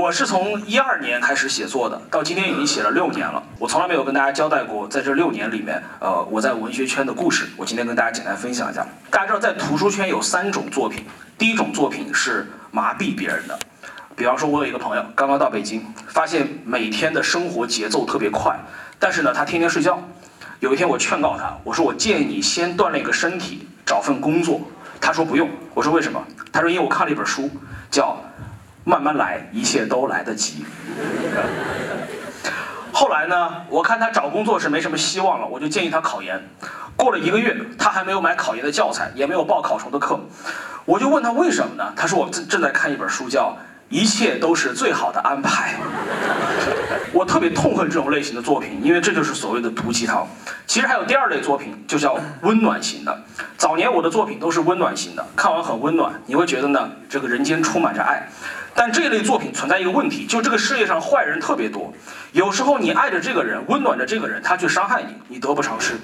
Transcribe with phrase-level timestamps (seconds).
[0.00, 3.42] 我是从一二年开始写作的，到今天已经写了六年了。
[3.58, 7.50] 我从来没有跟大家交代过，在这六年里面，呃，我在文学圈的故事。
[7.54, 8.86] 我今天跟大家简单分享一下。
[9.10, 11.04] 大家知道，在图书圈有三种作品，
[11.36, 13.58] 第一种作品是麻痹别人的，
[14.16, 18.58] 比方说，我有一个朋友刚刚到北京，发现每天的生活节奏特别快，
[18.98, 20.02] 但是呢，他天天睡觉。
[20.60, 24.62] 有一天我劝告他，我说我建议你先锻炼个身体，找份工作。
[24.98, 25.46] 他说不用。
[25.74, 26.22] 我说为什么？
[26.50, 27.50] 他说因为我看了一本书，
[27.90, 28.16] 叫。
[28.90, 30.64] 慢慢来，一切都来得及。
[32.92, 36.42] 后来呢，我看他找工作是没什么希望了，我就建议他考研。
[36.96, 40.18] 过了一个月，他还没有买考研的教材，也没有报考虫的课。
[40.84, 41.92] 我就问他为什么呢？
[41.94, 43.56] 他说我正正在看一本书，叫
[43.90, 45.74] 《一切都是最好的安排》。
[47.12, 50.26] 我特别痛恨这种类型的作品，因为这就是所谓的毒鸡汤。
[50.66, 53.24] 其实还有第二类作品，就叫温暖型的。
[53.58, 58.28] 早年我的作品都是温暖型的，看完很温暖，你会觉得呢，这个人间充满着爱。
[58.72, 61.92] 但这一类作品存在一个问题，就这个世界上坏人特别多，
[62.32, 65.98] 有时候你爱着这个人，温暖着这个人，他却伤害你，你得不偿失。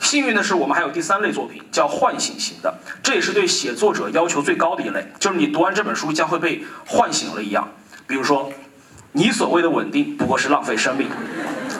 [0.00, 7.68] 幸运的是，我们还有第三类作品，叫唤醒型的，这也是对写作者要求最高的一类，就是你读完这本书将会被唤醒了一样。
[8.06, 8.50] 比如说，
[9.12, 11.08] 你所谓的稳定不过是浪费生命，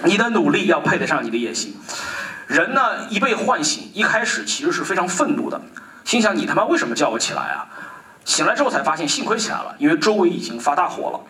[0.04, 1.74] 你的努力要配得上你的野心。
[2.46, 5.60] 人呢，一被唤醒，一开始其实是非常愤怒的，
[6.04, 7.66] 心想你他妈为什么叫我起来啊？
[8.26, 11.20] 醒来之后才发现，幸亏起来了，因为周围已经发大火了。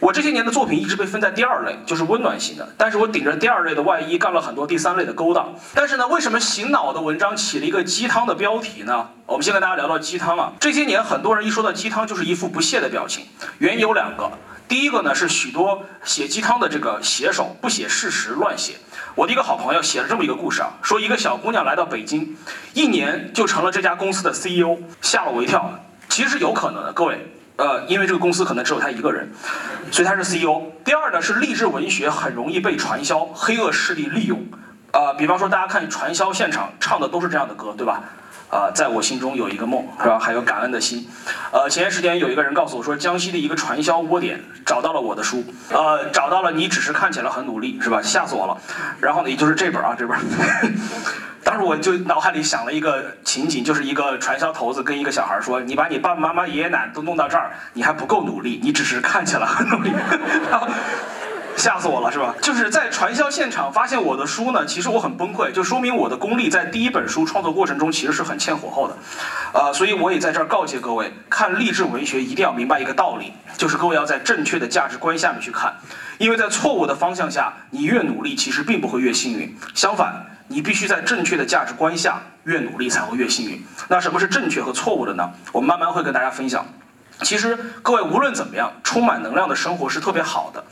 [0.00, 2.68] 我这些年的作品一直被分在第二类，就是温暖型的。
[2.76, 5.54] 但是我顶着第二类的外衣，干了很多第三类的勾当。
[5.72, 9.08] 但是呢，为什么醒脑的文章起了一个鸡汤的标题呢？
[9.24, 10.52] 我们先跟大家聊聊鸡汤啊。
[10.58, 13.24] 这些年，很多人一说到鸡汤，就是一副不屑的表情。
[13.58, 14.28] 原因有两个，
[14.66, 18.74] 第一个呢是许多写鸡汤的这个写手不写事实，乱写。
[19.14, 22.36] 我的一个好朋友写了这么一个故事啊，说一个小姑娘来到北京，
[22.74, 25.78] 一年就成了这家公司的 CEO，吓了我一跳。
[26.12, 29.32] 其实有可能的，各位，呃，因为这个公司可能只有他一个人，
[29.90, 30.60] 所以他是 CEO。
[30.84, 34.38] 第二呢，是励志文学很容易被传销黑恶势力利用，
[34.92, 38.02] 呃，比方说大家看传销现场唱的都是这样的歌，对吧？
[38.50, 40.18] 啊，在我心中有一个梦，是吧？
[40.18, 41.08] 还有感恩的心。
[41.50, 48.02] 呃，前段时间有一个人告诉我说，江西的一个传销窝点找到了我的书，呃，找到了你只是看起来很努力，是吧？
[48.02, 48.58] 吓死我了。
[49.00, 50.18] 然后呢，也就是这本啊，这本。
[51.52, 59.92] 当时我就脑海里想了一个情景，就是一个传销头子跟一个小孩说：“你把你爸爸妈妈、爷爷奶奶都弄到这儿，你还不够努力，你只是看起来很努力。
[61.54, 62.34] ”吓死我了，是吧？
[62.40, 68.96] 就是在传销现场发现我的书呢，其实我很崩溃，就说明我的功力在第一本书创作过程中其实是很欠火候的，
[69.52, 75.74] 呃，所以我也在这儿告诫各位，看励志文学一定要明白一个道理，就是各位要在正确的价值观下面去看，
[76.16, 80.24] 因为在错误的方向下，你越努力其实并不会越幸运，相反。
[80.48, 83.64] 你必须在正确的价值观下越努力才会越幸运。
[83.88, 85.30] 那什么是正确和错误的呢？
[85.52, 86.66] 我们慢慢会跟大家分享。
[87.22, 90.64] 其实各位无论怎么样，充满能量的生活是特别好的。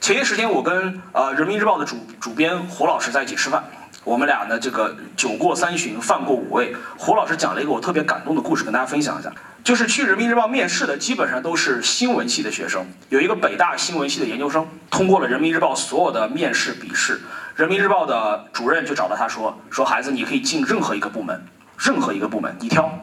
[0.00, 3.64] 前些时间我跟呃人民日报的主主编胡老师在一起吃饭，
[4.04, 9.32] 我们俩呢这个酒过三巡饭过五味，胡老师讲了一个我特别感动的故事，跟大家分享一下。
[9.62, 17.22] 就是去人民日报面试的基本上都是新闻系的学生，有一个北大新闻系的研究生通过了人民日报所有的面试笔试。
[17.54, 21.40] 人民日报的主任就找到他说：“说孩子，你可以进任何一个部门，
[21.78, 22.98] 任何一个部门你挑。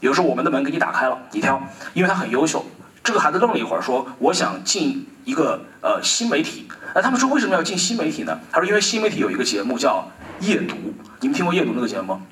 [0.00, 1.62] 有时候我们的门给你打开了，你挑。
[1.92, 2.64] 因为他很优秀。
[3.04, 6.66] 这个孩子愣了一会儿，说：我想进一个呃新媒体。
[6.94, 8.38] 那他们说为什么要进新媒体呢？
[8.50, 10.08] 他说因为新媒体有一个节目叫
[10.40, 10.74] 夜读。
[11.20, 12.22] 你们听过夜读那个节目吗？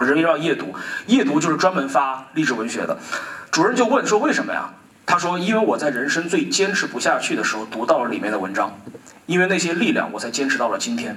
[0.00, 0.74] 人民日报夜读，
[1.06, 2.98] 夜读就是专门发励志文学的。
[3.52, 4.70] 主任就问说为什么呀？
[5.06, 8.76] 他说因为我在人生最坚持不下去的时候读到了里面的文章。”
[9.26, 11.16] 因为那些力量，我才坚持到了今天。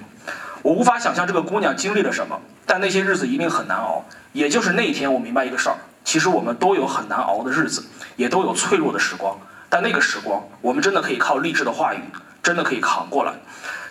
[0.61, 4.03] 我无法想象这个姑娘经历了什么，但那些日子一定很难熬。
[4.33, 9.39] 也就是那一天，我明白一个事儿：其实我们都有很难熬的日子，也都有脆弱的时光。
[9.69, 11.99] 但那个时光，我们真的可以靠励志的话语，
[12.43, 13.33] 真的可以扛过来。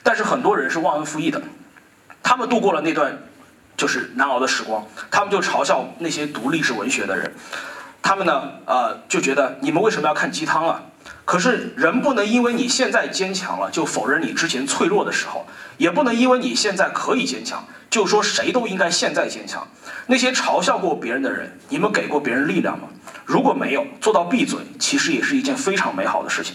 [0.03, 1.41] 但是很多人是忘恩负义的，
[2.23, 3.19] 他们度过了那段
[3.77, 7.33] 就是难熬的时光，他们就嘲笑那些读励志文学的人。
[8.03, 10.83] 他们呢，呃，就觉得你们为什么要看鸡汤啊？
[11.25, 15.45] 可是人不能因为你现在坚强了，就否认你之前脆弱的时候；
[15.77, 19.67] 也不能因为你现在可以坚强，就说谁都应该现在坚强。
[20.07, 22.89] 那些嘲笑过别人的人，你们给过别人力量吗？
[23.27, 26.55] 如果没有，做到闭嘴，其实也是一件非常美好的事情。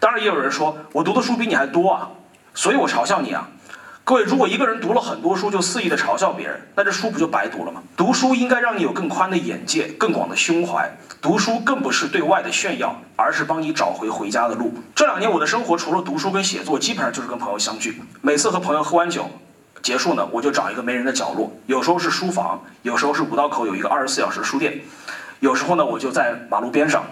[0.00, 2.08] 当然，也有人说我读的书比你还多啊，
[2.54, 3.46] 所以我嘲笑你啊。
[4.08, 7.82] 各位，如果一个人读了很多书就肆意的嘲笑别人，那这书不就白读了吗？
[7.96, 10.88] 读书应该让你有更宽的眼界、更广的胸怀。
[11.20, 14.72] 读书更不是对外的炫耀，而是帮你找回回家的路。
[14.94, 18.00] 这两年我的生活除了读书跟写作，基本上就是跟朋友相聚。
[18.20, 19.28] 每次和朋友喝完酒
[19.82, 24.82] 结束呢，我就找一个没人的角落，有时候是书房，有时候是五道口有一个二十四小时书店，
[25.40, 27.04] 有时候呢我就在马路边上、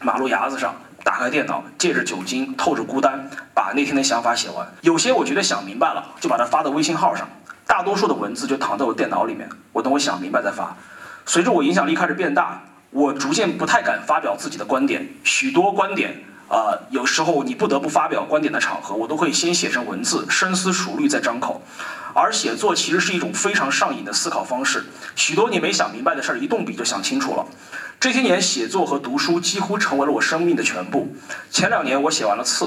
[0.00, 0.74] 马路牙子上。
[1.04, 3.28] 打开电脑，借着酒精，透着孤单，
[3.62, 4.66] 把那天的想法写完。
[4.80, 7.28] 有些我觉得想明白了，就把它发到微信号上。
[7.64, 10.76] 大多数的文字就躺在我电脑里面，我等我想明白再发。
[11.24, 12.60] 随着我影响力开始变大，
[12.90, 15.08] 我逐渐不太敢发表自己的观点。
[15.22, 21.62] 许多观点，呃，有时候你不得不发表观点的场合，我都会先写成文字，深思熟虑再张口。
[22.14, 27.46] 而写作其实是一种非常上瘾的思考方式，许多你没想明白的事儿，一动笔就想清楚了。
[28.00, 31.14] 这些年，写作和读书几乎成为了我生命的全部。
[31.52, 32.64] 前两年我写完了《刺》，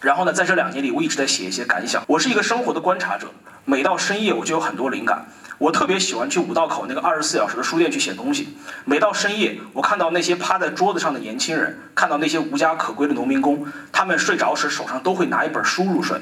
[0.00, 2.02] 然后呢，在这两年里，我一直在写一些感想。
[2.06, 3.28] 我是一个生活的观察者，
[3.66, 5.26] 每到深夜我就有很多灵感。
[5.58, 8.56] 我特别喜欢去五道口那个二十四小时的书店去写东西。
[8.86, 16.18] 每到深夜，我看到那些趴在桌子上的年轻人，看到那些无家可归的农民工，他们睡着时手上都会拿一本书入睡。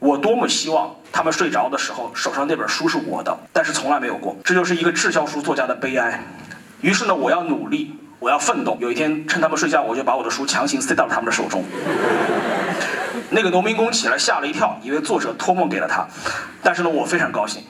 [0.00, 4.36] 我多么希望他们睡着的时候手上那本书是我的，但是从来没有过。
[4.42, 6.20] 这就是一个滞销书作家的悲哀。
[6.80, 8.76] 于是呢，我要努力，我要奋斗。
[8.80, 11.62] 有一天，趁他们睡觉，我就把我的书强行塞到他们的手中。
[13.28, 16.06] 那个农民工起来吓了一跳，以为作者托梦给了他。
[16.62, 17.62] 但是呢，我非常高兴。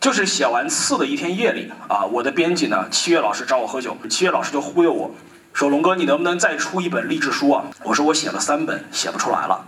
[0.00, 5.10] 就是写完《次》的一天夜里啊，我的编辑呢，七月老师找我喝酒，七月老师就忽悠我
[5.52, 9.64] 说：“龙哥，你能不能再出一本励志书啊？”我说：“我写了三本，写不出来了。”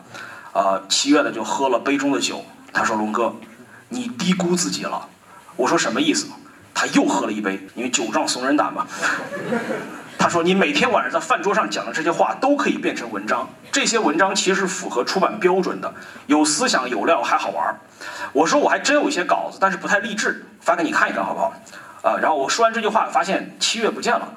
[0.52, 3.34] 啊，七月呢就喝了杯中的酒，他说：“龙哥，
[3.88, 5.08] 你低估自己了。”
[5.56, 6.26] 我说：“什么意思？”
[6.72, 8.86] 他又喝了一杯，因为酒壮怂人胆嘛。
[10.18, 15.94] 他说：“你每天晚上在饭桌上讲的这些话都可以变成文章，这些文章其实符合出版标准的，
[16.26, 17.74] 有思想、有料，还好玩。”
[18.34, 21.54] 我说：“我还真有一些稿子，但是不太励志，发给你看一看，好不好？”
[22.02, 24.28] 啊，然后我说完这句话，发现七月不见了。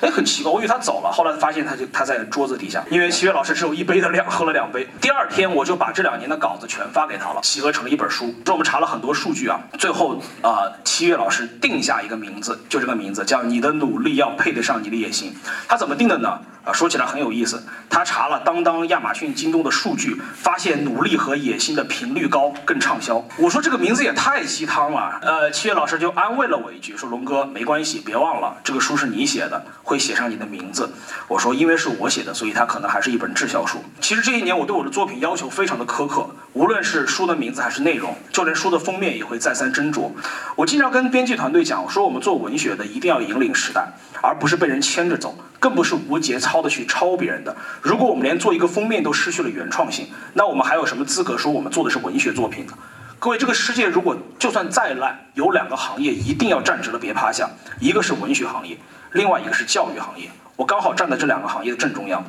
[0.00, 4.88] 哎，很奇怪，我以为他走了，后来发现他就他在桌子底下，因为七月老师只有一杯的量，喝了两杯。
[5.00, 8.34] 第二天我就把这两年的稿子全发给他了，集合成了一本书。
[8.44, 15.34] 这我们查了很多数据啊，最后啊，七月老师定下一个名字，就这个名字叫“你的努力要配得上你的野心”。
[15.68, 16.38] 他怎么定的呢？
[16.64, 17.62] 啊，说起来很有意思。
[17.90, 23.24] 他查了当当、亚马逊、京东的数据，发现努力和野心的频率高，更畅销。
[23.36, 25.18] 我说这个名字也太鸡汤了。
[25.22, 30.88] 呃，七月老师就安慰了我一句，说龙哥没关系，别忘了这个书是你写的，会写上你的名字。
[31.28, 33.84] 我说因为是我写的，所以它可能还是一本滞销书。
[34.00, 40.10] 其实这一年我对我的作品要求非常的苛刻，无论是书的名字还是内容，就连书的封面也会再三斟酌。
[40.54, 43.92] 我经常跟编辑团队讲，我说我们做文学的一定要引领时代。
[44.24, 47.56] 而不是被人牵着走，更不是无节操的去抄别人的。
[47.80, 52.72] 如果我们连做一个封面都失去了原创性，那我们还有什么资格说我们做的是文学作品呢？
[53.18, 57.50] 各位，这个世界如果就算再烂，有两个行业一定要站直了别趴下，
[57.80, 58.78] 一个是文学行业，
[59.10, 60.30] 另外一个是教育行业。
[60.54, 62.24] 我刚好站在这两个行业的正中央，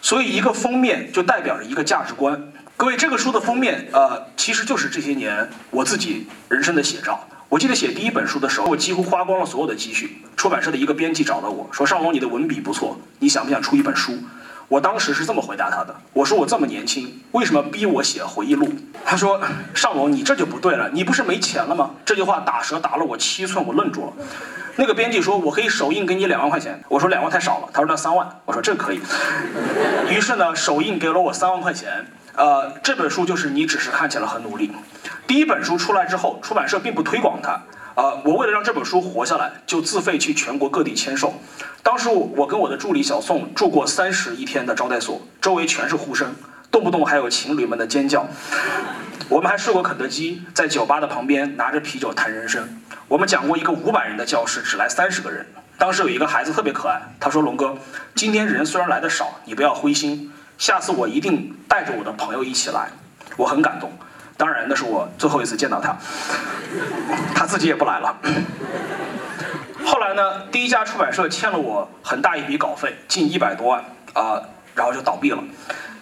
[0.00, 2.40] 所以一个封面就代表着一个价值观。
[2.76, 7.20] 各位，这个书的封面，呃，其实就是这些年我自己人生的写照。
[7.48, 10.18] 我记得写第一本书的时候，我几乎花光了所有的积蓄。
[10.36, 14.18] 出版社的一个编辑找到我说：“尚龙，你的文笔不错，你想不想出一本书？”
[14.66, 18.68] 我当时是这么回答他的：“我说我这么年轻，为什么逼我写回忆录？”
[19.06, 19.40] 他说
[19.72, 24.12] ：“尚龙，你这就不对了，你不是没钱了吗？”这句话打折打了我七寸，我愣住了。
[24.76, 29.00] 那个编辑说：“我可以首印给你两万块钱。”我说：“两万太少了。”他说：“那三万。”我说：“这可以。”
[30.10, 32.06] 于是呢，首印给了我三万块钱。
[32.36, 34.72] 呃，这本书就是你只是看起来很努力。
[35.26, 37.62] 第一本书出来之后，出版社并不推广它。
[37.94, 41.40] 啊，我为了让这本书活下来，就自费去全国各地签售。
[41.84, 46.34] 当时我跟我的助理小宋住过三室一天的招待所，周围全是呼声，
[46.72, 48.26] 动不动还有情侣们的尖叫。
[49.28, 52.82] 我们还试过肯德基，在酒吧的旁边拿着啤酒谈人生。
[53.06, 55.46] 我们讲过一个五百人的教室，只来三十个人。
[55.78, 57.76] 当时有一个孩子特别可爱，他说：“龙哥，
[58.16, 62.88] 今天人虽然来的少，你不要灰心。”下次我一定带着我的朋友一起来，
[63.36, 63.92] 我很感动。
[64.36, 65.96] 当然，那是我最后一次见到他，
[67.34, 68.16] 他自己也不来了。
[69.86, 74.40] 后来呢，第一家出版社欠了我很大一笔稿费，近一百多万啊，
[74.74, 75.42] 然后就倒闭了。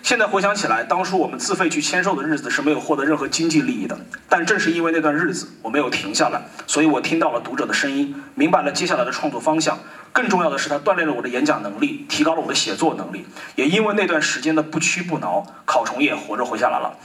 [0.03, 3.97] 现在回想起来，当初我们自费去签售的日子是没有获得任何经济利益的。
[4.29, 9.79] 但正是因为那段日子我没有停下来，所以我听到了读者的声音，明白了接下来的创作方向。
[10.11, 13.25] 更重要的是，它锻炼了我的演讲能力，提高了我的写作能力。
[13.55, 16.99] 也因为那段时间的不屈不挠，考虫也活着活下来了。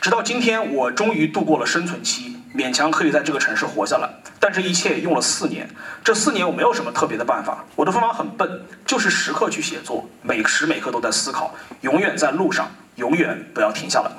[0.00, 2.34] 直到今天，我终于度过了生存期。
[2.56, 4.08] 勉强可以在这个城市活下来，
[4.40, 5.68] 但这一切用了四年。
[6.02, 14.10] 这四年我没有什么特别的办法，我的方法很笨，就是时刻去写作，每时每刻都在思考，永远在路上，永远不要停下来。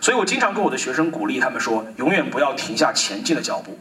[0.00, 3.78] 所以我经常跟我的学生鼓励他们说，永远不要停下前进的脚步。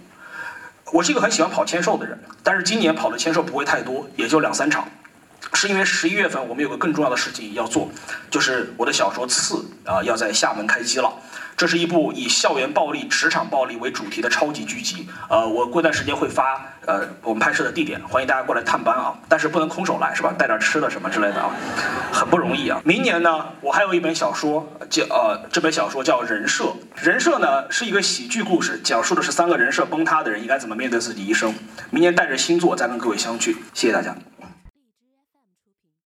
[0.94, 4.88] 我是一个很喜欢跑签售的人，但是今年跑的签售不会太多，也就两三场。
[5.54, 7.90] 是因为十一月份我们有个更重要的事情要做，
[8.30, 9.56] 就是我的小说《刺》
[9.92, 11.12] 啊要在厦门开机了。
[11.56, 15.10] 这是一部以校园暴力、职场暴力为主题的超级剧集。
[15.28, 19.18] 呃，我过段时间会发呃我们拍摄的地点，欢迎大家过来探班啊。
[19.28, 20.32] 但是不能空手来是吧？
[20.38, 21.50] 带点吃的什么之类的啊，
[22.14, 22.80] 很不容易啊。
[22.86, 26.66] 明年呢，我还有一本小说叫呃这本小说叫《人设》，
[27.02, 31.56] 人设呢是一个喜剧故事，讲述的是三个人设崩塌的人应该怎么面对自己一生。
[31.90, 34.16] 明年带着新作再跟各位相聚，谢谢大家。